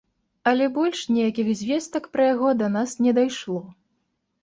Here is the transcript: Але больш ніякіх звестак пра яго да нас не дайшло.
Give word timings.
Але 0.51 0.65
больш 0.77 1.03
ніякіх 1.17 1.53
звестак 1.61 2.03
пра 2.17 2.23
яго 2.33 2.57
да 2.65 2.73
нас 2.81 2.99
не 3.07 3.11
дайшло. 3.23 3.65